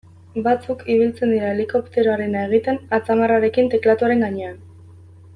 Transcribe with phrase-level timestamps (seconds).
[0.45, 4.57] Batzuk ibiltzen dira helikopteroarena egiten atzamarrarekin teklatuaren gainean.